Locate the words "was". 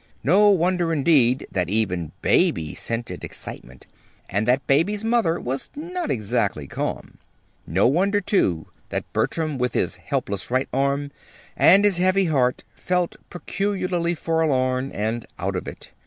5.39-5.69